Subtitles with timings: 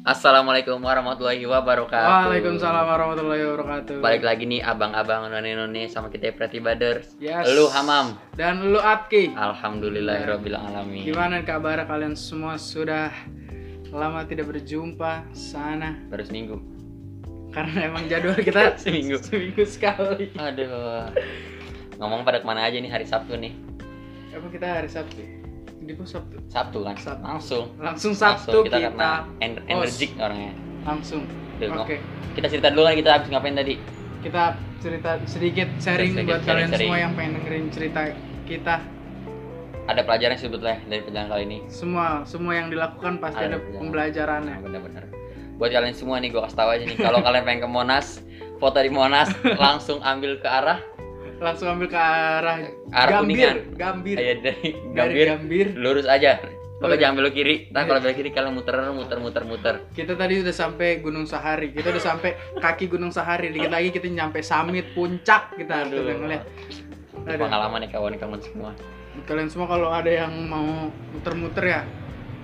[0.00, 2.32] Assalamualaikum warahmatullahi wabarakatuh.
[2.32, 4.00] Waalaikumsalam warahmatullahi wabarakatuh.
[4.00, 7.20] Balik lagi nih abang-abang none-none sama kita Pretty Brothers.
[7.20, 7.44] Yes.
[7.52, 8.16] Lu Hamam.
[8.32, 9.36] Dan lu Atki.
[9.36, 11.04] Alhamdulillahirabbil alamin.
[11.04, 13.12] Gimana kabar kalian semua sudah
[13.92, 16.56] lama tidak berjumpa sana Baru seminggu.
[17.52, 19.20] karena emang jadwal kita Seminggu.
[19.20, 20.32] seminggu sekali.
[20.32, 21.12] Aduh.
[22.00, 23.52] Ngomong pada ke mana aja nih hari Sabtu nih?
[24.32, 25.39] Emang kita hari Sabtu.
[25.90, 26.36] Ini kok Sabtu.
[26.46, 26.94] Sabtu kan?
[26.94, 27.22] Sabtu.
[27.26, 27.64] Langsung.
[27.82, 29.10] Langsung Sabtu Langsung kita, kita,
[29.42, 30.54] en- energik orangnya.
[30.86, 31.26] langsung.
[31.58, 31.98] Oke.
[32.38, 33.74] Kita cerita dulu kan kita habis ngapain tadi?
[34.22, 36.86] Kita cerita sedikit sharing Sedikit buat kalian sharing-sharing.
[36.86, 38.00] semua yang pengen dengerin cerita
[38.46, 38.74] kita.
[39.90, 41.58] Ada pelajaran sebetulnya dari perjalanan kali ini.
[41.66, 44.54] Semua semua yang dilakukan pasti Ada ada pembelajarannya.
[44.54, 45.04] Nah, benar-benar.
[45.58, 48.22] Buat kalian semua nih gue kasih tahu aja nih kalau kalian pengen ke Monas,
[48.62, 49.26] foto di Monas
[49.58, 50.78] langsung ambil ke arah
[51.40, 52.56] Langsung ambil ke arah,
[52.90, 53.56] Arah Gambir, Kuningan.
[53.74, 54.16] Gambir.
[54.16, 55.66] Ayo dari Dari Gambir Gambir.
[55.74, 56.36] lurus aja.
[56.76, 56.96] Boleh.
[56.96, 57.68] jangan belok kiri.
[57.68, 57.88] Nah, Iya.
[57.88, 59.74] kalau belok kiri kalian muter muter muter muter.
[59.90, 61.72] Kita tadi udah sampai Gunung Sahari.
[61.72, 63.48] Kita udah sampai kaki Gunung Sahari.
[63.50, 66.00] Dikit lagi kita nyampe summit puncak kita Aduh.
[66.02, 66.42] udah ngeliat.
[66.44, 67.36] Itu Aduh.
[67.38, 68.70] pengalaman nih kawan-kawan semua.
[69.22, 71.80] Kalian semua kalau ada yang mau muter-muter ya,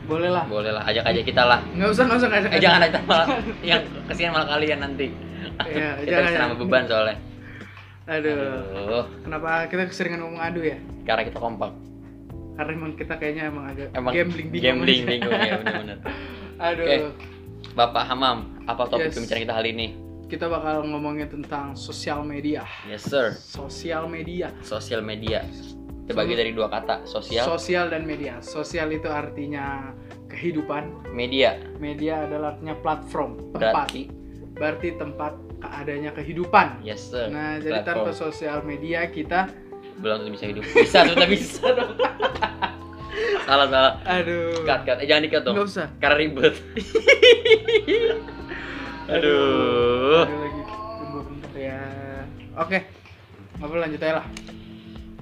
[0.04, 0.44] boleh lah.
[0.44, 1.60] Boleh lah, ajak aja kita lah.
[1.70, 2.50] Nggak usah, nggak usah, usah.
[2.50, 3.28] Eh jangan aja malah
[3.64, 5.08] yang kesian malah kalian nanti.
[5.64, 6.56] Iya, kita jangan, jangan.
[6.60, 7.16] beban soalnya.
[8.06, 8.62] Aduh.
[8.72, 10.78] Aduh, Kenapa kita keseringan ngomong adu ya?
[11.02, 11.70] karena kita kompak.
[12.54, 14.66] Karena emang kita kayaknya emang agak Emang gambling bingung.
[14.80, 15.98] gambling bingung ya benar-benar.
[16.70, 16.84] Aduh.
[16.84, 16.96] Oke.
[17.74, 19.14] Bapak Hamam, apa topik Yes.
[19.14, 19.86] pembicaraan kita kali ini?
[20.26, 22.66] Kita bakal ngomongin tentang sosial media.
[22.84, 24.50] Yes sir, Sosial media.
[24.60, 25.44] sosial media.
[26.06, 28.38] Terbagi dari dua kata, sosial, Sosial dan media.
[28.40, 29.90] Sosial itu artinya
[30.26, 31.10] kehidupan.
[31.10, 31.58] media.
[31.76, 33.86] Media adalah artinya platform, tempat.
[33.86, 34.02] Berarti
[34.56, 35.32] Berarti tempat
[35.64, 36.84] adanya kehidupan.
[36.84, 37.28] yes sir.
[37.32, 39.48] Nah, jadi tanpa sosial media kita
[40.00, 40.62] belum tentu bisa hidup.
[40.76, 41.92] Bisa tuh tapi bisa dong.
[43.48, 43.92] salah salah.
[44.04, 44.66] aduh.
[44.66, 44.96] Cut cut.
[45.00, 45.54] Eh jangan dikat dong.
[45.56, 45.86] Nggak usah.
[46.02, 46.54] Karena ribet.
[49.06, 50.26] Aduh.
[50.26, 50.62] Ada lagi.
[50.98, 51.80] Tunggu bentar ya.
[52.58, 52.78] Oke.
[53.62, 54.26] Apa lanjut aja lah.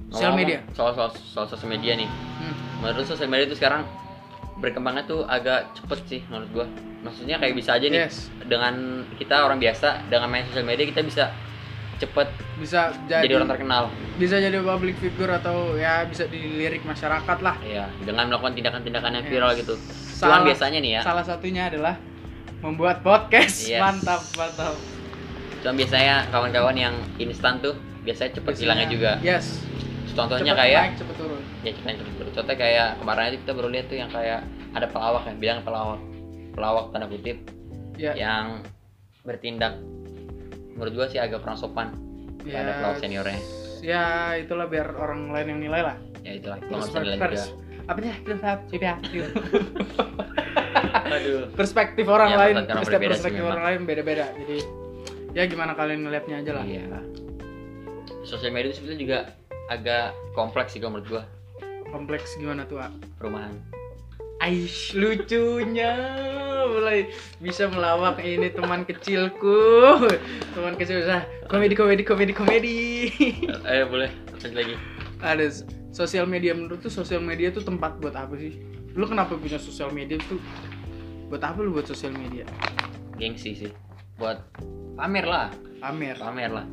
[0.09, 0.59] Sosial media.
[0.73, 2.09] Soal, soal soal sosial media nih.
[2.09, 2.55] Hmm.
[2.81, 3.85] Menurut sosial media itu sekarang
[4.55, 6.67] berkembangnya tuh agak cepet sih menurut gua.
[7.01, 8.31] Maksudnya kayak bisa aja nih Yes.
[8.41, 8.73] dengan
[9.13, 11.29] kita orang biasa dengan main sosial media kita bisa
[11.95, 13.83] cepet Bisa jadi, jadi, orang terkenal.
[14.15, 17.55] bisa jadi public figure atau ya bisa dilirik masyarakat lah.
[17.61, 19.59] Iya, dengan melakukan tindakan-tindakan yang viral Yes.
[19.61, 19.75] gitu.
[20.11, 21.95] Salah- Cuman biasanya nih ya, Salah satunya adalah
[22.59, 23.67] membuat podcast.
[23.67, 23.79] Yes.
[23.79, 24.75] Mantap, mantap.
[25.61, 29.11] cuman biasanya kawan-kawan yang instan tuh biasanya cepet hilangnya juga.
[29.19, 29.65] Yes.
[30.13, 31.34] Contohnya Cepet kayak naik, cepet turun.
[31.65, 32.29] Ya kita dulu.
[32.31, 34.39] Contohnya kayak kemarin aja kita baru lihat tuh yang kayak
[34.71, 35.99] ada pelawak yang bilang pelawak
[36.53, 37.37] pelawak tanda kutip
[37.95, 38.11] Ya.
[38.11, 38.59] yang
[39.23, 39.79] bertindak
[40.71, 41.95] menurut gua sih agak kurang sopan
[42.43, 43.39] ya, ada pelawak seniornya
[43.79, 44.05] Ya,
[44.35, 45.95] itulah biar orang lain yang nilai lah.
[46.19, 47.55] ya itulah gua nggak bisa Pers- nilai pers- juga
[47.85, 49.19] apa sih?
[51.15, 54.25] Aduh perspektif orang Ya, lain, perspektif orang setiap perspektif orang lain beda-beda.
[54.35, 54.57] Jadi
[55.31, 56.63] ya gimana kalian ngeliatnya aja lah.
[56.63, 56.81] iya
[58.23, 59.17] sosial media itu sebetulnya juga
[59.67, 61.23] agak kompleks sih kalau menurut gua
[61.89, 62.91] Kompleks gimana tuh, Ak?
[63.17, 63.53] perumahan
[64.43, 65.95] Aish, lucunya
[66.67, 67.07] mulai
[67.39, 69.95] bisa melawak ini teman kecilku.
[70.51, 72.77] Teman kecil bisa komedi komedi komedi komedi.
[73.71, 74.75] ayo boleh lanjut lagi
[75.23, 75.65] Ada
[75.95, 78.59] sosial media menurut tuh sosial media tuh tempat buat apa sih?
[78.93, 80.37] Lu kenapa punya sosial media tuh?
[81.31, 82.43] Buat apa lu buat sosial media?
[83.15, 83.71] gengsi sih
[84.19, 84.43] buat
[84.99, 85.47] pamer lah
[85.79, 86.19] Pamer.
[86.19, 86.67] pamer lah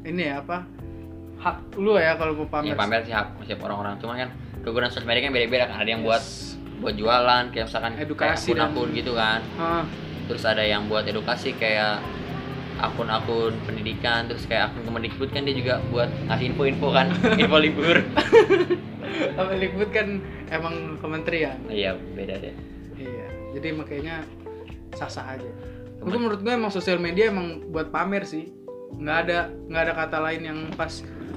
[0.00, 0.64] Ini ya apa?
[1.40, 2.68] Hak lu ya kalau mau pamer.
[2.68, 4.28] ya pamer sih hak setiap orang-orang cuma kan
[4.60, 6.54] kegunaan sosial media kan beda-beda kan ada yang buat Yes.
[6.78, 9.84] buat jualan kayak misalkan Edukasi kayak dan- akun-akun gitu kan Ah,
[10.24, 12.00] terus ada yang buat edukasi kayak
[12.78, 17.06] akun-akun pendidikan terus kayak akun Kemendikbud kan dia juga buat ngasih info-info kan
[17.40, 17.96] info libur
[19.54, 20.08] Liquid kan
[20.48, 21.56] emang kementerian.
[21.66, 22.54] iya beda deh
[22.94, 23.26] Iya.
[23.50, 24.28] Jadi makanya
[24.92, 25.48] sah-sah aja.
[25.98, 28.52] Itu menurut gue emang sosial media emang buat pamer sih.
[28.92, 30.92] Nggak ada nggak ada kata lain yang pas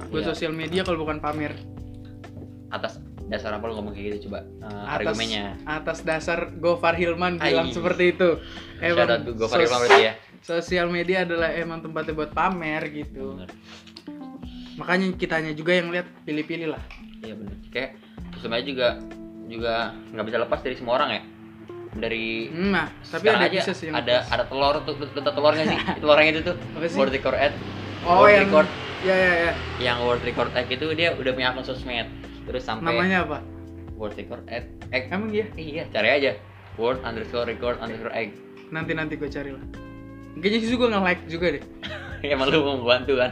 [0.06, 0.30] buat Iya.
[0.30, 1.54] sosial media kalau bukan pamer.
[2.66, 7.38] atas dasar apa lu ngomong kayak gitu coba Eh, Atas argumennya atas dasar Gofar Hilman
[7.38, 8.42] bilang seperti itu.
[9.22, 13.38] to Gofar sos- Hilman berarti ya Sosial media adalah emang tempatnya buat pamer gitu.
[13.38, 13.48] bener
[14.74, 16.82] Makanya kitanya juga yang lihat pilih-pilih lah.
[17.20, 17.94] iya bener kayak
[18.34, 18.98] media juga
[19.46, 19.74] juga
[20.10, 21.22] nggak bisa lepas dari semua orang ya
[21.94, 25.78] dari Hmm, Nah, tapi ada aja sih yang ada ada telur tuh tahu telurnya sih
[26.02, 26.56] telurnya itu tuh
[26.92, 27.54] world record ad
[28.02, 28.68] Oh, world yang record
[29.00, 29.52] ya ya ya.
[29.80, 32.08] yang world record egg itu dia udah punya akun sosmed
[32.44, 33.38] terus sampai Namanya apa?
[33.94, 35.46] world record egg egg Emang iya?
[35.54, 36.30] iya cari aja
[36.74, 38.34] world underscore record underscore egg
[38.66, 39.62] Nanti nanti gue cari lah.
[40.34, 41.62] Kayaknya sih gue nge-like juga deh.
[42.26, 43.30] emang lu mau membantu kan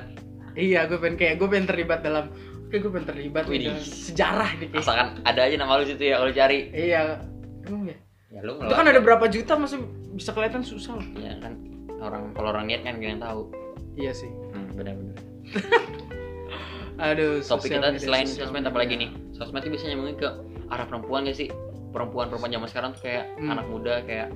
[0.52, 2.28] Iya, gue pengen kayak gue pengen terlibat dalam
[2.62, 3.68] Oke, gue pengen terlibat Widih.
[3.68, 4.80] dalam sejarah nih kayak.
[4.80, 7.00] asalkan ada aja nama lu situ ya kalau cari Iya.
[7.62, 7.96] Emang ya?
[8.32, 11.52] Ya lu Itu kan ada berapa juta masih bisa kelihatan susah lah ya kan
[12.00, 13.46] orang kalau orang niat kan gak yang tahu.
[13.94, 14.26] Iya sih.
[14.50, 15.16] Hmm, benar-benar.
[17.02, 19.10] Aduh topik kita media, selain sosmed apalagi nih?
[19.32, 20.28] Sosmed itu biasanya nyambungin ke
[20.68, 21.48] arah perempuan gak sih?
[21.92, 23.52] Perempuan perempuan zaman sekarang tuh kayak Hmm.
[23.52, 24.28] anak muda kayak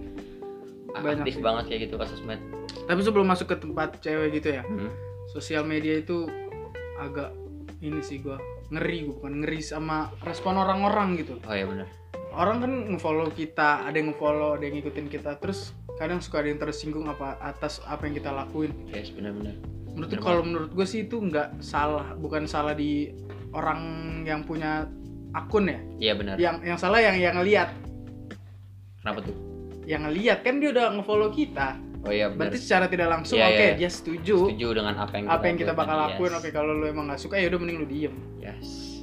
[0.92, 1.44] Banyak aktif sih.
[1.44, 2.40] banget kayak gitu ke sosmed.
[2.86, 4.92] Tapi sebelum masuk ke tempat cewek gitu ya Hmm.
[5.26, 6.28] sosial media itu
[6.96, 7.34] agak
[7.78, 8.38] ini sih gua
[8.68, 11.36] ngeri gua bukan ngeri sama respon orang-orang gitu.
[11.42, 11.88] Oh iya benar
[12.36, 16.52] orang kan ngefollow kita ada yang ngefollow ada yang ngikutin kita terus kadang suka ada
[16.52, 18.76] yang tersinggung apa atas apa yang kita lakuin.
[18.92, 19.56] Yes benar-benar.
[19.96, 23.16] Menurut Bener kalau menurut gue sih itu nggak salah bukan salah di
[23.56, 23.80] orang
[24.28, 24.84] yang punya
[25.32, 25.80] akun ya?
[25.96, 26.36] Iya benar.
[26.36, 27.72] Yang yang salah yang yang ngeliat.
[29.00, 29.36] Kenapa tuh?
[29.88, 31.80] Yang ngeliat kan dia udah ngefollow kita.
[32.04, 32.52] Oh iya benar.
[32.52, 33.74] Berarti secara tidak langsung Iya, oke iya.
[33.74, 36.38] dia setuju setuju dengan apa yang apa yang kita bakal lakuin yes.
[36.38, 38.14] oke kalau lu emang nggak suka ya udah mending lu diem.
[38.38, 39.00] Yes.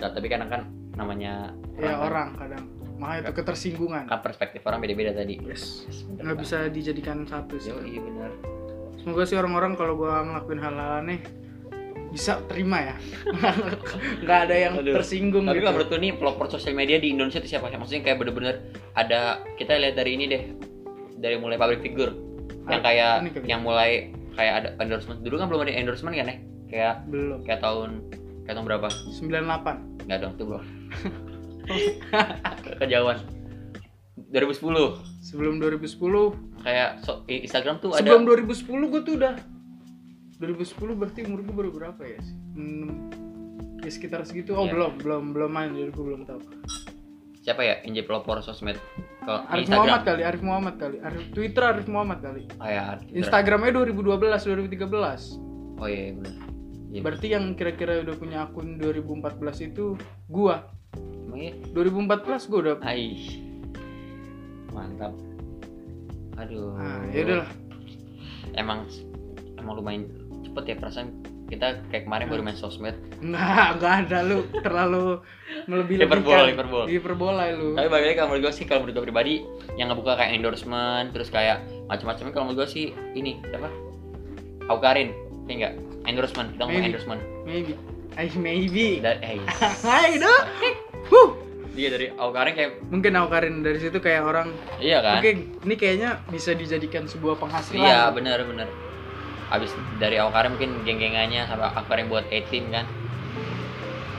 [0.00, 2.64] Nah, tapi kadang kan namanya ya kan- orang kadang.
[3.00, 4.04] Makanya itu ketersinggungan.
[4.04, 5.40] kan perspektif orang beda-beda tadi.
[5.40, 5.88] Yes.
[5.88, 7.72] Yes, nggak bisa dijadikan satu sih.
[7.72, 8.30] Yo, iya benar.
[9.00, 11.24] Semoga sih orang-orang kalau gua ngelakuin hal-hal aneh
[12.10, 12.96] bisa terima ya.
[14.22, 14.98] Nggak ada yang Aduh.
[14.98, 15.70] tersinggung tapi gitu.
[15.70, 19.94] menurut nih pelopor sosial media di Indonesia itu siapa maksudnya kayak bener-bener ada kita lihat
[19.94, 20.42] dari ini deh
[21.16, 22.12] dari mulai public figure.
[22.66, 23.14] Yang Ah, kayak
[23.46, 25.22] yang mulai kayak ada endorsement.
[25.22, 26.36] Dulu kan belum ada endorsement kan ya?
[26.68, 27.38] Kayak belum.
[27.46, 27.90] kayak tahun
[28.50, 30.64] kayak tahun berapa 98 nggak dong itu belum
[32.82, 33.18] kejauhan
[34.34, 39.38] 2010 sebelum 2010 kayak so, Instagram tuh ada sebelum 2010 gue tuh udah
[40.42, 42.32] 2010 berarti umur gue baru berapa ya sih?
[42.56, 43.12] Hmm,
[43.84, 44.56] ya sekitar segitu.
[44.56, 44.72] Oh Iya.
[44.72, 46.40] belum belum belum main jadi gue belum tahu.
[47.44, 48.80] Siapa ya yang jadi pelopor sosmed?
[49.20, 49.76] Kalau di Arif Instagram.
[49.84, 50.96] Muhammad kali Arif Muhammad kali.
[51.04, 52.48] Arif Twitter Arif Muhammad kali.
[52.56, 52.96] Oh ya.
[53.12, 54.00] Instagramnya 2012
[54.48, 55.50] 2013
[55.80, 56.49] oh iya iya, benar
[56.90, 59.94] Iya, berarti yang kira-kira udah punya akun 2014 itu
[60.26, 60.66] gua
[61.24, 63.14] emang iya 2014 gua udah Hai.
[64.70, 65.14] Mantap.
[66.36, 66.74] Aduh.
[66.74, 67.50] ah ya udahlah
[68.52, 68.88] Emang
[69.54, 70.02] emang lumayan
[70.42, 71.08] cepet ya perasaan
[71.46, 72.94] kita kayak kemarin baru main sosmed.
[73.20, 75.18] nggak nggak ada lu terlalu
[75.66, 76.84] melebih-lebihkan Hiperbola, hiperbola.
[76.86, 79.34] hiperbola lu Tapi lagi kalau menurut gue sih kalau menurut gue pribadi
[79.74, 83.68] yang ngebuka kayak endorsement terus kayak macam-macamnya kalau menurut gue sih ini siapa?
[84.66, 85.10] Aukarin,
[85.44, 85.74] ya enggak?
[86.10, 86.90] Endorsement, kita ngomong Maybe.
[86.90, 87.20] endorsement.
[87.46, 87.72] maybe
[88.18, 89.38] I maybe Dan eh
[89.86, 90.40] Hai dah.
[91.06, 91.30] Huh.
[91.70, 94.50] dia dari Aukarin kayak Mungkin Aukarin dari situ kayak orang
[94.82, 95.22] iya kan?
[95.22, 97.78] Oke, ini kayaknya bisa dijadikan sebuah penghasilan.
[97.78, 98.66] Iya benar benar.
[99.54, 99.70] Abis
[100.02, 102.84] dari Aukarin mungkin geng-gengannya sama Aukarin buat A-team kan.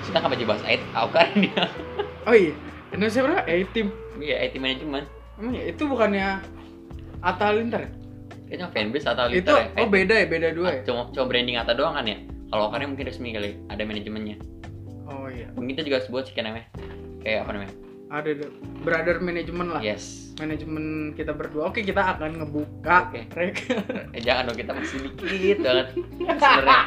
[0.07, 0.63] Kita nggak baca bahas
[0.95, 1.63] Aukarin dia.
[2.21, 2.53] Oh iya,
[2.93, 3.41] Indonesia berapa?
[3.73, 3.89] Tim.
[4.21, 5.03] Iya A-team manajemen.
[5.41, 6.37] Emang ya, itu bukannya
[7.21, 7.89] Atta ya?
[8.51, 9.79] Kayaknya fanbase atau Itu Liter ya.
[9.79, 10.81] oh beda ya, beda dua ya?
[10.83, 12.19] Cuma, cuma branding Atta doang kan ya.
[12.51, 14.35] Kalau Aukarin mungkin resmi kali, ada manajemennya.
[15.07, 16.67] Oh iya, Mungkin kita juga sebut sih kan namanya.
[17.23, 17.75] Kayak apa namanya?
[18.11, 18.27] ada
[18.83, 19.79] brother manajemen lah.
[19.79, 20.35] Yes.
[20.35, 21.71] Manajemen kita berdua.
[21.71, 23.23] Oke, kita akan ngebuka Oke.
[24.15, 25.87] Eh jangan dong kita masih dikit banget.
[26.19, 26.79] Sebenarnya.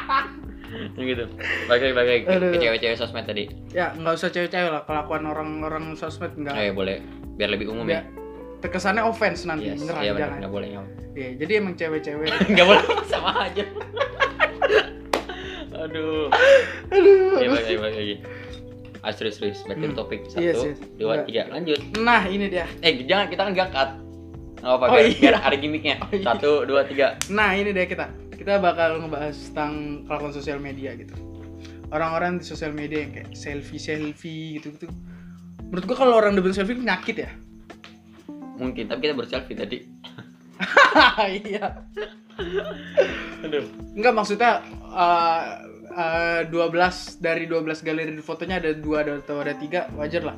[0.93, 1.23] Gitu.
[1.65, 3.49] Balik balik ke, cewek-cewek sosmed tadi.
[3.73, 6.53] ya, nggak usah cewek-cewek lah kelakuan orang-orang sosmed nggak.
[6.53, 7.01] ya boleh.
[7.41, 8.24] Biar lebih umum Biar- ya.
[8.65, 9.77] Terkesannya offense nanti, Yes.
[9.77, 10.37] beneran Iya benar, jangan.
[10.41, 10.69] nggak boleh.
[10.73, 11.13] boleh.
[11.13, 12.27] Iya, jadi emang cewek-cewek.
[12.51, 12.83] Nggak boleh
[13.13, 13.63] sama aja.
[15.77, 16.27] Aduh.
[16.89, 17.37] Aduh.
[17.37, 18.15] Ya balik lagi, balik lagi.
[18.99, 19.61] Ah, serius, serius.
[19.63, 19.93] Back Hmm.
[19.93, 20.25] topik.
[20.33, 20.73] Iya, Satu, sih.
[20.97, 21.25] dua, Nggak.
[21.29, 21.41] tiga.
[21.47, 21.79] Lanjut.
[22.01, 22.65] Nah, ini dia.
[22.81, 23.29] Eh, jangan.
[23.29, 23.89] Kita kan gak cut.
[24.57, 24.85] Nggak apa-apa.
[24.87, 25.19] Oh, biar, iya.
[25.21, 25.95] biar ada gimmicknya.
[26.01, 26.23] Oh, iya.
[26.25, 27.07] Satu, dua, tiga.
[27.29, 29.73] Nah ini deh kita Kita bakal ngebahas tentang
[30.03, 31.13] kelakuan sosial media gitu
[31.87, 34.89] Orang-orang di sosial media yang kayak selfie-selfie gitu-gitu
[35.61, 37.29] Menurut gua kalau orang demen selfie penyakit ya
[38.55, 38.87] Mungkin.
[38.87, 39.77] Tapi kita berselfie tadi.
[41.43, 41.83] Iya
[43.43, 43.67] Aduh.
[43.93, 45.43] Enggak maksudnya uh,
[45.91, 50.37] uh, 12 dari 12 galeri fotonya ada dua atau ada tiga wajar lah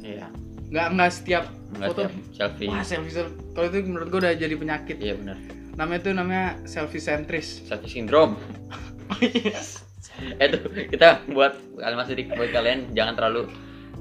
[0.00, 0.32] Iya.
[0.70, 1.44] nggak nggak setiap
[1.76, 2.68] Nggak foto tiap selfie.
[2.68, 5.36] wah selfie selfie kalau itu menurut gua udah jadi penyakit Iya benar.
[5.76, 8.40] namanya tuh namanya selfie sentris Selfie syndrome.
[10.36, 13.48] Eh tuh kita buat kalimat sedikit buat kalian jangan terlalu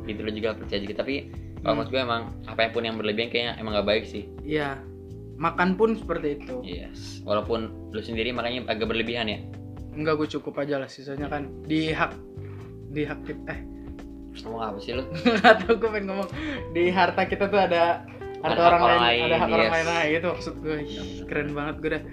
[0.06, 1.28] gitu juga percaya dikit tapi
[1.60, 1.84] kalau Hmm.
[1.84, 4.24] menurut gue emang apa pun yang berlebihan kayaknya emang gak baik sih.
[4.44, 4.80] Iya.
[5.40, 6.56] Makan pun seperti itu.
[6.64, 7.24] Yes.
[7.24, 9.40] Walaupun lu sendiri makanya agak berlebihan ya?
[9.96, 11.48] Enggak gue cukup aja lah sisanya kan.
[11.64, 12.12] Di hak
[12.92, 13.62] di hak kita eh.
[14.44, 15.04] Ngomong apa sih lu?
[15.48, 16.30] Atau gue pengen ngomong.
[16.76, 18.04] Di harta kita tuh ada
[18.40, 19.76] harta Ada orang, orang lain, lain, ada hak orang yes.
[19.76, 19.86] lain.
[19.88, 20.78] Lah gitu maksud gue
[21.28, 22.04] keren banget gue dah.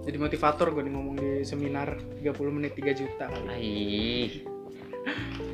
[0.00, 3.46] Jadi motivator gue nih ngomong di seminar 30 menit 3 juta kali.
[3.52, 4.30] Aih,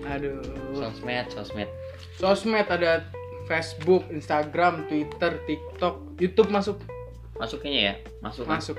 [0.07, 0.41] aduh.
[0.77, 1.69] Sosmed sosmed
[2.19, 3.07] sosmed ada
[3.47, 6.83] Facebook Instagram Twitter TikTok YouTube masuk.
[7.39, 7.95] Masuk kayaknya ya?
[8.25, 8.45] Masuk.
[8.49, 8.77] Masuk.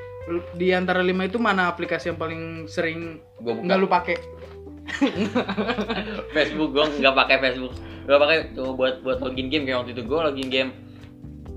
[0.59, 3.63] Di antara lima itu mana aplikasi yang paling sering gue buka.
[3.63, 4.17] nggak lu pakai?
[6.35, 7.73] Facebook gue nggak pakai Facebook.
[8.07, 9.63] Gue pakai tuh buat buat login game.
[9.63, 10.71] Kayak waktu itu gue login game.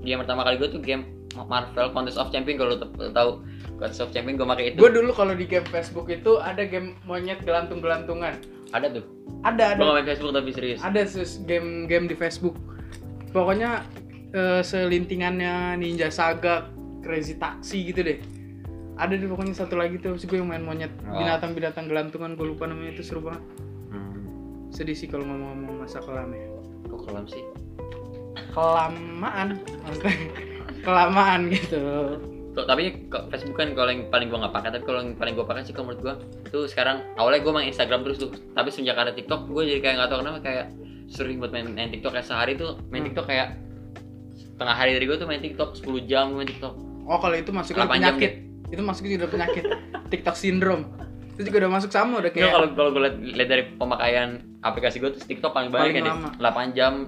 [0.07, 1.03] Game pertama kali gue tuh game
[1.35, 2.55] Marvel Contest of Champion.
[2.55, 3.29] Kalau lu t- tahu
[3.75, 4.79] Contest of Champion gue pakai itu.
[4.79, 8.39] Gue dulu kalau di game Facebook itu ada game monyet gelantung-gelantungan.
[8.71, 9.05] Ada tuh
[9.41, 12.55] Ada ada main Facebook tapi serius ada sus- game-game di Facebook.
[13.29, 13.83] Pokoknya
[14.31, 18.19] eh, selintingannya Ninja Saga, Crazy Taxi gitu deh.
[18.95, 21.17] Ada di pokoknya satu lagi tuh gue yang main monyet Oh.
[21.17, 23.41] binatang-binatang gelantungan gue lupa namanya itu seru banget.
[23.89, 24.69] hmm.
[24.69, 26.45] Sedih sih kalau ngomong-ngomong masa kelam ya.
[26.85, 27.41] kok kelam sih
[28.51, 29.59] Kelamaan,
[30.85, 31.81] kelamaan gitu.
[32.51, 35.45] Tuh, tapi Facebook kan kalau yang paling gue nggak pakai tapi kalau yang paling gue
[35.47, 36.13] pakai sih kalau menurut gue
[36.51, 39.95] tuh sekarang awalnya gue main Instagram terus tuh tapi semenjak ada TikTok gue jadi kayak
[40.03, 40.65] nggak tahu kenapa kayak
[41.07, 43.07] sering buat main, main TikTok kayak sehari tuh main Hmm.
[43.07, 43.47] TikTok kayak
[44.59, 47.87] tengah hari dari gue tuh main TikTok 10 jam main TikTok Oh kalau itu masuknya
[47.87, 48.31] 8 jam penyakit.
[48.69, 49.63] Itu masuknya udah penyakit.
[50.13, 50.83] TikTok syndrome.
[51.33, 54.29] Itu juga udah masuk sama udah Kayak kalau kalau gue liat dari pemakaian
[54.61, 56.71] aplikasi gue tuh TikTok paling banyak Paling kan lama.
[56.71, 57.07] 8 jam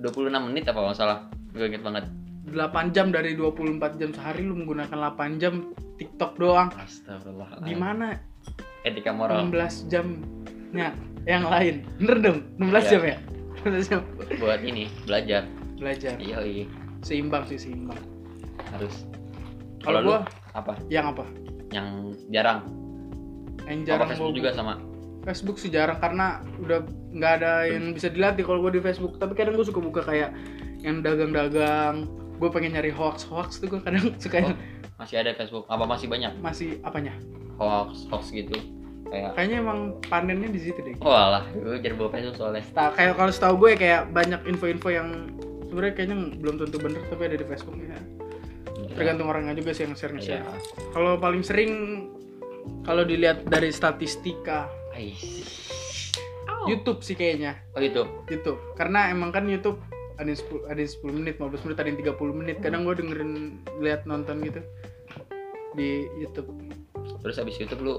[0.00, 1.18] 26 menit apa nggak salah
[1.54, 2.04] gue inget banget
[2.46, 2.56] 8
[2.90, 3.64] jam dari 24
[3.96, 6.68] jam sehari lu menggunakan 8 jam TikTok doang.
[6.74, 8.20] Astagfirullah Gimana
[8.82, 10.92] etika moral 16 jamnya
[11.24, 11.88] yang lain?
[11.96, 12.90] Bener dong, 16 Iya.
[12.90, 13.16] jam ya?
[13.62, 14.00] 16 jam
[14.36, 15.42] buat ini belajar
[15.74, 16.14] belajar.
[16.18, 16.66] iya iya
[17.00, 17.96] Seimbang sih seimbang.
[18.70, 19.08] harus
[19.80, 20.18] Kalau gua
[20.52, 21.24] apa yang apa?
[21.70, 22.64] yang jarang
[23.64, 24.74] Yang jarang Facebook gua- juga sama
[25.24, 26.26] Facebook sih jarang karena
[26.58, 29.16] udah nggak ada yang bisa dilatih kalau gue di Facebook.
[29.16, 30.36] Tapi kadang gue suka buka kayak
[30.84, 32.04] yang dagang-dagang.
[32.34, 34.56] Gue pengen nyari hoax hoax tuh gue kadang suka Oh.
[34.94, 37.10] masih ada Facebook apa masih banyak masih apanya?
[37.54, 38.54] hoax hoax gitu
[39.04, 40.94] kayak Kayaknya emang panennya di situ deh.
[40.98, 45.30] walah gue jadi bawa Facebook soalnya Ta- kayak kalau setahu gue kayak banyak info-info yang
[45.64, 47.98] sebenarnya kayaknya belum tentu bener tapi ada di Facebook ya.
[48.90, 50.42] Tergantung orangnya juga sih yang share Iya.
[50.42, 50.46] share.
[50.90, 51.72] Kalau paling sering
[52.80, 55.42] kalau dilihat dari statistika Ais.
[56.64, 59.76] YouTube sih kayaknya oh itu YouTube karena emang kan YouTube
[60.18, 62.56] ada yang 10, ada yang 10 menit 15 menit ada yang 30 menit.
[62.62, 63.32] Kadang gue dengerin
[63.82, 64.60] lihat nonton gitu
[65.74, 66.48] di YouTube.
[67.20, 67.94] Terus abis YouTube lu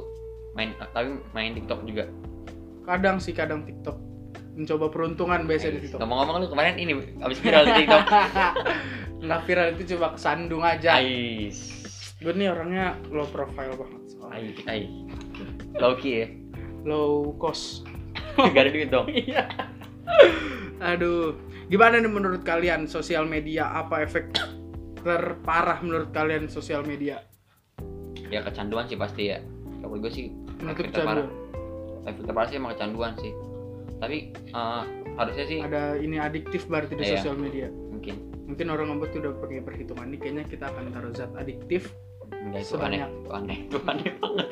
[0.56, 2.08] main tapi main TikTok juga?
[2.88, 3.98] Kadang sih kadang TikTok.
[4.56, 6.00] Mencoba peruntungan biasa di TikTok.
[6.00, 8.04] Ngomong-ngomong lu kemarin ini abis viral di TikTok.
[9.26, 10.96] Nggak viral itu coba kesandung aja.
[10.96, 11.84] Ais.
[12.24, 14.40] Gue nih orangnya low profile banget soalnya.
[14.40, 14.88] Ais Ais
[15.76, 16.28] Loki ya?
[16.88, 17.84] Low cost.
[18.36, 19.08] Gak ada duit dong?
[19.16, 19.48] Iya.
[20.84, 21.34] Aduh,
[21.66, 24.30] gimana nih menurut kalian sosial media apa efek
[25.00, 27.22] terparah menurut kalian sosial media?
[28.26, 29.38] ya kecanduan sih pasti ya
[29.80, 31.28] kalau gue sih Menutup efek terparah
[32.04, 33.32] efek terparah sih emang kecanduan sih
[33.96, 34.84] tapi eh,
[35.16, 37.12] harusnya sih Ada ini adiktif berarti di Iya.
[37.16, 37.70] sosial media.
[37.70, 41.90] mungkin Mungkin orang ngebut udah pakai perhitungan ini kayaknya kita akan taruh zat adiktif.
[42.30, 43.10] enggak itu Sebanyak.
[43.10, 44.48] aneh itu aneh itu aneh banget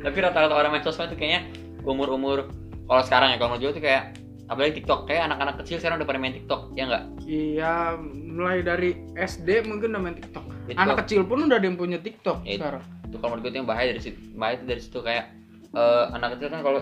[0.00, 1.48] tapi rata-rata orang main sosmed tuh kayaknya
[1.82, 2.48] umur-umur
[2.84, 4.04] kalau sekarang ya kalau menurut gue tuh kayak
[4.50, 7.74] apalagi TikTok kayak anak-anak kecil sekarang udah pada main TikTok ya enggak Iya,
[8.26, 10.42] mulai dari SD mungkin udah main TikTok.
[10.66, 12.58] Itu- Anak kecil pun udah ada yang punya TikTok Itu.
[12.58, 12.82] sekarang.
[13.02, 15.24] itu kalau menurut gue itu yang bahaya dari situ bahaya itu dari situ kayak
[15.72, 16.80] eh, anak kecil kan kalau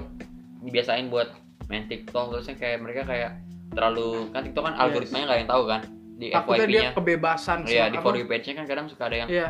[0.59, 1.29] dibiasain buat
[1.67, 3.31] main TikTok terusnya kayak mereka kayak
[3.71, 4.83] terlalu kan TikTok kan Yes.
[4.83, 5.81] algoritmanya nggak yang tahu kan
[6.15, 9.29] di Takutnya dia FYP-nya kebebasan iya di for you page-nya kan kadang suka ada yang
[9.31, 9.49] Iya.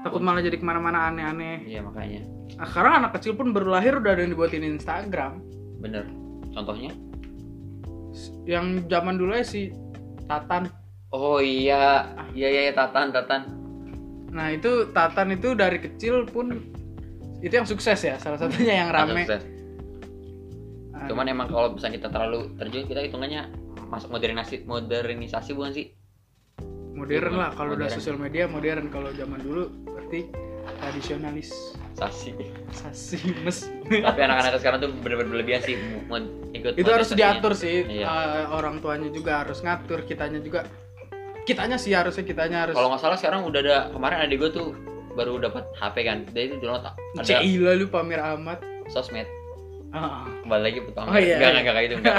[0.00, 1.62] Takut malah jadi ke mana-mana aneh-aneh.
[1.64, 5.38] iya makanya Nah, sekarang anak kecil pun baru lahir udah ada yang dibuatin Instagram.
[5.78, 6.04] bener
[6.50, 6.90] contohnya
[8.46, 9.70] Yang zaman dulu ya si
[10.26, 10.70] Tatan.
[11.10, 12.06] oh iya.
[12.30, 13.42] Iya iya iya, tatan tatan.
[14.30, 16.54] Nah itu Tatan itu dari kecil pun
[17.42, 19.26] itu yang sukses ya salah satunya yang rame.
[19.26, 19.42] Sukses.
[20.94, 23.50] Ah, cuman emang kalau misalnya kita terlalu terjun kita hitungannya
[23.90, 25.86] masuk modernisasi modernisasi bukan sih?
[26.94, 28.92] Modern lah kalau udah sosial media modern.
[28.92, 30.30] Kalau zaman dulu berarti
[30.78, 32.32] tradisionalis sasi
[32.70, 33.66] sasi mes.
[33.84, 35.74] Tapi anak-anak sekarang tuh bener-bener berlebihan sih
[36.06, 36.16] mau
[36.50, 37.84] ikut itu harus diatur sih.
[37.84, 38.06] Iya.
[38.06, 40.64] Eh, orang tuanya juga harus ngatur kitanya juga.
[41.42, 44.66] Kitanya sih harusnya kitanya harus kalau nggak salah sekarang udah ada kemarin adik gue tuh
[45.10, 46.94] baru dapat HP kan dia itu download ada
[47.26, 48.62] Cila lu pamer amat.
[48.86, 49.26] sosmed.
[49.90, 51.60] Ah, kembali lagi pertama Oh, iya, enggak iya.
[51.66, 52.14] enggak kayak enggak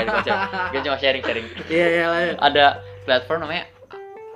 [0.75, 2.05] gue cuma sharing sharing iya iya.
[2.05, 2.37] Lanjut.
[2.43, 2.65] ada
[3.07, 3.63] platform namanya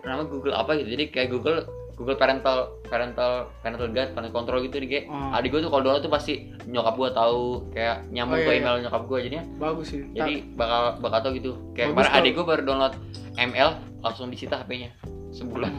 [0.02, 0.88] nama Google apa gitu.
[0.96, 5.32] Jadi kayak Google Google parental parental parental guide parental control gitu di kayak Oh.
[5.32, 6.34] adik gue tuh kalau download tuh pasti
[6.66, 7.40] nyokap gue tahu
[7.72, 8.60] kayak nyambung Oh, iya, ke iya.
[8.62, 12.20] email nyokap gue jadinya bagus sih jadi bakal bakal tau gitu kayak Bagus kemarin tau.
[12.20, 12.94] adik gue baru download
[13.36, 14.90] ML langsung disita HP-nya
[15.32, 15.72] sebulan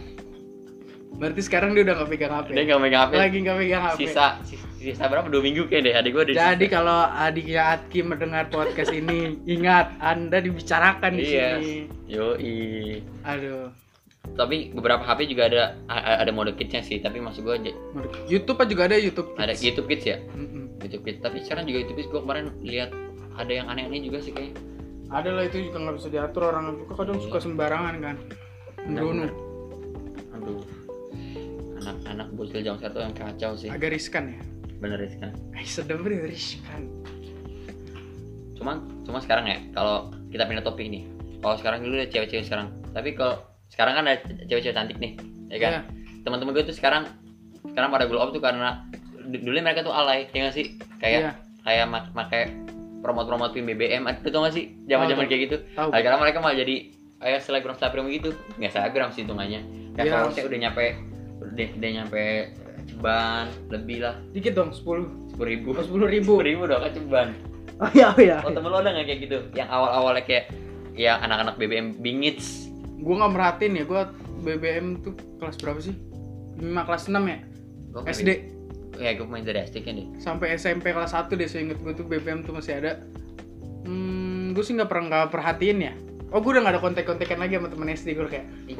[1.12, 3.98] berarti sekarang dia udah nggak pegang HP dia nggak megang HP lagi nggak pegang HP
[4.02, 6.72] sisa sisa, sisa berapa dua minggu kayak deh adik gue Jadi disita.
[6.74, 9.18] kalau adiknya Atki mendengar podcast ini,
[9.54, 11.48] ingat Anda dibicarakan di Iya.
[11.56, 11.74] sini.
[12.06, 12.56] yoi
[13.22, 13.72] Aduh.
[14.34, 17.78] Tapi beberapa HP juga ada ada mode kidsnya sih tapi maksud gue aja-
[18.26, 19.30] YouTube juga ada YouTube.
[19.38, 19.62] ada Kids.
[19.62, 20.18] YouTube Kids ya?
[20.34, 20.76] Mm-mm.
[20.82, 21.20] YouTube Kids.
[21.22, 22.90] Tapi sekarang juga YouTube Kids gue kemarin lihat
[23.36, 24.56] ada yang aneh-aneh juga sih kayak
[25.06, 28.16] Ada lah itu juga nggak bisa diatur orang juga kadang suka sembarangan kan.
[28.84, 29.30] Bruno.
[30.34, 30.60] Aduh.
[31.78, 33.70] Anak-anak bocil sekarang tuh yang kacau sih.
[33.70, 34.40] Agak riskan ya?
[34.76, 36.90] Bener sih kan eh sebenarnya riskan.
[38.58, 41.06] Cuma cuma sekarang ya kalau kita pindah topik nih.
[41.38, 42.74] Kalau sekarang dulu ada cewek-cewek sekarang.
[42.90, 43.38] Tapi kalau
[43.76, 44.16] sekarang kan ada
[44.48, 45.12] cewek-cewek cantik nih
[45.52, 45.72] ya kan?
[45.72, 45.80] Iya.
[46.24, 47.06] teman-teman gue tuh sekarang
[47.62, 48.82] sekarang pada glow up tuh karena
[49.28, 50.74] dulu mereka tuh alay ya nggak sih?
[50.98, 51.32] Kayak Iya.
[51.62, 52.42] kayak mak pakai
[52.98, 54.74] promote-promote pin BBM itu tau gak sih?
[54.88, 55.56] Zaman-zaman kayak gitu.
[55.76, 56.90] nah, sekarang mereka malah jadi
[57.20, 58.30] kayak selebgram selebgram gitu.
[58.58, 59.60] Nggak selebgram sih hitungannya.
[59.94, 60.12] Kayak Iya.
[60.16, 60.84] followersnya udah nyampe
[61.36, 62.22] udah, udah nyampe
[62.86, 64.14] ceban lebih lah.
[64.32, 64.80] Dikit dong 10
[65.30, 65.68] sepuluh ribu.
[65.74, 66.32] Oh, 10 ribu.
[66.40, 67.28] Sepuluh ribu udah kan ceban.
[67.76, 68.36] Oh iya oh iya.
[68.40, 69.38] Oh temen lo ada nggak kayak gitu?
[69.52, 70.44] Yang awal-awalnya kayak
[70.96, 74.00] ya anak-anak BBM bingits gue nggak merhatiin ya gue
[74.42, 75.94] BBM tuh kelas berapa sih?
[76.56, 77.38] 5 kelas 6 ya?
[77.92, 78.30] Gua main- SD
[78.96, 82.04] ya gue main dari SD kan deh sampai SMP kelas 1 deh seinget gue tuh
[82.08, 83.04] BBM tuh masih ada.
[83.84, 85.94] Hmm, gue sih nggak pernah nggak perhatiin ya.
[86.34, 88.46] Oh gue udah gak ada kontek-kontekan lagi sama temen SD gue kayak.
[88.66, 88.76] Ih,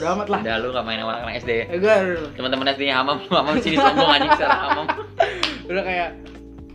[0.00, 0.40] udah amat lah.
[0.40, 1.94] Udah lu gak main sama anak SD eh, gue
[2.40, 3.20] teman-teman SD nya Hamam.
[3.28, 4.86] Hamam sini sombong anjing sekarang Hamam.
[5.68, 6.08] Udah kayak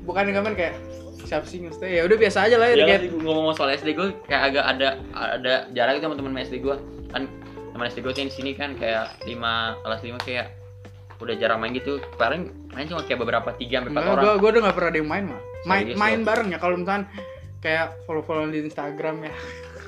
[0.05, 0.77] bukan ngamen kayak
[1.25, 4.13] siapa sih maksudnya ya udah biasa aja lah ya ya kayak ngomong soal SD gue
[4.29, 6.75] kayak agak ada ada jarak gitu sama teman SD gue
[7.09, 7.23] kan
[7.75, 10.47] teman SD gue tuh di sini kan kayak lima kelas lima kayak
[11.15, 11.99] udah jarang main gitu.
[12.19, 14.23] Paling main cuma kayak beberapa tiga sampai empat orang.
[14.23, 16.25] gue gue udah gak pernah ada yang main mah main Serius, main lo?
[16.27, 17.03] bareng ya kalau misalkan
[17.63, 19.33] kayak follow follow di Instagram ya.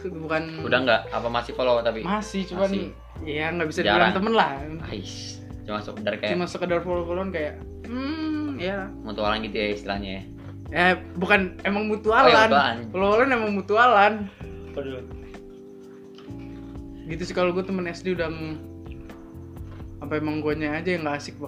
[0.01, 1.01] Itu bukan udah nggak?
[1.11, 2.01] Apa masih follow tapi?
[2.01, 2.85] Masih cuman Masih.
[3.27, 3.91] ya nggak bisa Jarang.
[3.91, 4.49] dibilang temen lah.
[4.87, 8.87] Ais, cuma sekedar kayak cuma sekedar follow followan kayak hmm ya.
[9.03, 10.23] Mutualan gitu ya istilahnya ya
[10.67, 12.49] eh bukan emang Oh, mutualan.
[12.91, 14.13] Follow followan emang mutualan.
[14.73, 15.01] Aduh.
[17.07, 18.27] gitu sih kalau gue temen SD udah
[19.97, 21.47] apa emang guanya aja yang nggak asik lu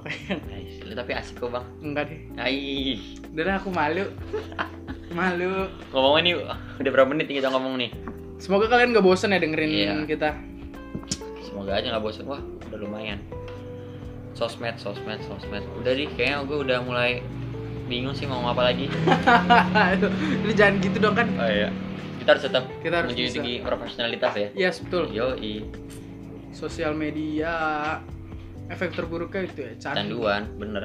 [0.96, 1.66] tapi asik kok bang.
[1.84, 2.20] Enggak deh.
[2.40, 3.20] Ais.
[3.30, 4.08] udah dah, aku malu.
[5.10, 5.68] Malu.
[5.90, 6.32] Ngomong ini
[6.78, 7.90] udah berapa menit kita ngomong nih?
[8.38, 9.94] Semoga kalian gak bosen ya dengerin Iya.
[10.06, 10.30] kita.
[11.44, 13.18] Semoga aja nggak bosan wah udah lumayan.
[14.32, 15.66] Sosmed sosmed sosmed.
[15.76, 17.20] Udah deh kayaknya gue udah mulai
[17.90, 18.86] bingung sih mau apa lagi.
[20.46, 21.28] Lu jangan gitu dong kan?
[21.36, 21.74] Oh iya.
[22.22, 24.48] Kita harus tetap Kita harus menjunjung profesionalitas ya.
[24.54, 25.10] Yes betul.
[25.10, 25.34] Yo
[26.54, 27.54] Sosial media
[28.70, 30.84] Efek terburuknya itu ya candu canduan bener.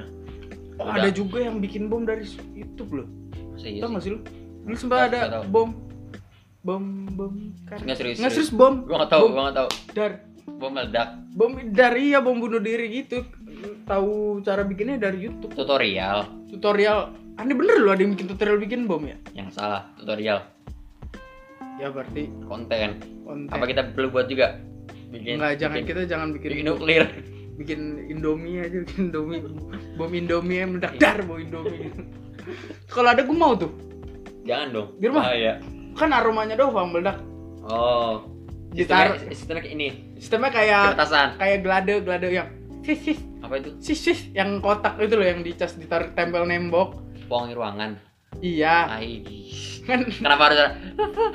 [0.81, 1.05] Oh Udah.
[1.05, 2.25] ada juga yang bikin bom dari
[2.57, 3.09] YouTube loh.
[3.53, 4.11] Masa iya Tau gak sih.
[4.11, 4.19] lu?
[4.65, 5.45] Dulu sempat ada tahu.
[5.53, 5.69] bom.
[6.65, 7.35] Bom bom
[7.69, 7.79] kan?
[7.85, 8.51] Nggak serius, Nggak serius.
[8.51, 8.89] bom.
[8.89, 9.69] Gue nggak tahu Bom gue nggak tahu.
[9.93, 10.13] Dar.
[10.45, 11.09] Bom meledak.
[11.37, 13.21] Bom dari ya bom bunuh diri gitu
[13.85, 15.53] Tahu cara bikinnya dari YouTube.
[15.53, 16.29] Tutorial.
[16.49, 17.13] Tutorial.
[17.35, 19.19] Aneh bener loh ada yang bikin tutorial bikin bom ya?
[19.35, 20.47] Yang salah tutorial.
[21.83, 23.03] Ya berarti konten.
[23.27, 23.51] konten.
[23.51, 24.63] Apa kita perlu buat juga?
[25.11, 27.05] Bikin Enggak jangan bikin, kita jangan bikin bikin nuklir.
[27.55, 29.43] Bikin Indomie aja bikin Indomie.
[29.99, 31.91] Bom Indomie yang meledak dar bom Indomie.
[32.87, 33.73] Kalau ada gue mau tuh.
[34.45, 34.89] Jangan dong.
[35.01, 35.25] Di rumah?
[35.27, 35.55] Bahaya.
[35.95, 37.23] kan aromanya doang meledak.
[37.67, 38.27] Oh.
[38.75, 39.89] Sistemnya, sistemnya ini.
[40.19, 42.51] Sistemnya kayak kertasan kayak glade glade yang
[42.83, 43.71] sis sis apa itu?
[43.79, 46.97] Sis sis yang kotak itu loh yang dicas ditaruh tempel nembok.
[47.29, 47.91] Pewangi ruangan?
[48.41, 48.89] Iya.
[48.89, 49.21] Ai.
[49.85, 50.61] kan Kenapa harus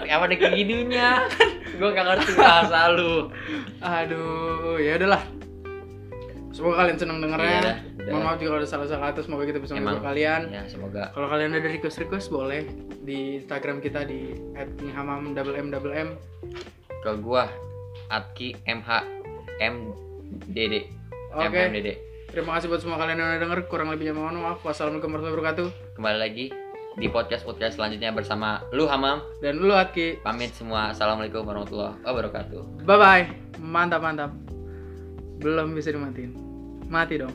[0.10, 1.30] apa ada kayak gininya?
[1.78, 3.30] Gue gak ngerti bahasa lu.
[3.78, 5.22] aduh ya udahlah.
[6.50, 10.02] Semoga kalian senang dengernya Iya mohon maaf jika ada salah-salah kata semoga kita bisa menghibur
[10.02, 10.50] kalian.
[10.50, 11.14] Ya semoga.
[11.14, 12.66] Kalau kalian ada request request boleh.
[13.06, 14.34] Di Instagram kita di
[14.98, 16.10] @hamam double m double m.
[17.06, 17.46] ke gua
[18.10, 18.90] Atki MH
[19.62, 20.99] MDD
[21.34, 21.58] Oke.
[21.58, 21.88] MMDD.
[22.30, 23.60] Terima kasih buat semua kalian yang udah denger.
[23.70, 24.62] Kurang lebihnya mohon maaf.
[24.62, 25.68] Wassalamualaikum warahmatullahi wabarakatuh.
[25.98, 26.46] Kembali lagi
[27.00, 29.22] di podcast podcast selanjutnya bersama lu Hamam.
[29.42, 30.22] Dan lu Atki.
[30.22, 30.94] Pamit semua.
[30.94, 32.86] Assalamualaikum warahmatullahi wabarakatuh.
[32.86, 33.26] Bye bye.
[33.62, 34.32] Mantap mantap.
[35.42, 36.34] Belum bisa dimatiin.
[36.90, 37.34] Mati dong.